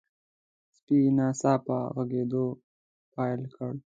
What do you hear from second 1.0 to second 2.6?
ناڅاپه غريدو